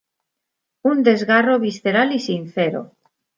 Un 0.91 0.97
desgarro 1.03 1.59
visceral 1.59 2.11
y 2.13 2.19
sincero. 2.19 2.81